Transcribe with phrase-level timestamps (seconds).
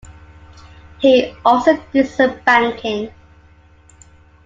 [0.97, 3.13] He also did some banking.